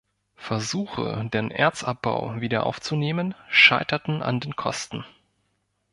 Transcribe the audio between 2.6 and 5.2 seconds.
aufzunehmen, scheiterten an den Kosten.